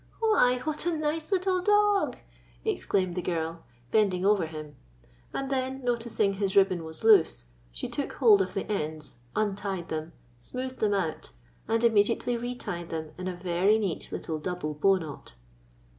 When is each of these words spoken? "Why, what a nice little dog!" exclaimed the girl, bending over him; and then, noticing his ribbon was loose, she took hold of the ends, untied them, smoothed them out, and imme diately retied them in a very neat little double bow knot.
"Why, 0.19 0.59
what 0.63 0.87
a 0.87 0.97
nice 0.97 1.31
little 1.31 1.61
dog!" 1.61 2.17
exclaimed 2.65 3.13
the 3.13 3.21
girl, 3.21 3.61
bending 3.91 4.25
over 4.25 4.47
him; 4.47 4.75
and 5.31 5.51
then, 5.51 5.83
noticing 5.85 6.33
his 6.33 6.55
ribbon 6.57 6.83
was 6.83 7.03
loose, 7.03 7.45
she 7.71 7.87
took 7.87 8.13
hold 8.13 8.41
of 8.41 8.55
the 8.55 8.65
ends, 8.65 9.17
untied 9.35 9.89
them, 9.89 10.13
smoothed 10.39 10.79
them 10.79 10.95
out, 10.95 11.33
and 11.67 11.83
imme 11.83 12.01
diately 12.03 12.35
retied 12.41 12.89
them 12.89 13.11
in 13.19 13.27
a 13.27 13.35
very 13.35 13.77
neat 13.77 14.11
little 14.11 14.39
double 14.39 14.73
bow 14.73 14.95
knot. 14.95 15.35